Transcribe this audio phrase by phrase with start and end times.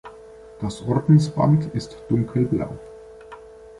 [0.59, 2.75] Das Ordensband ist dunkelblau.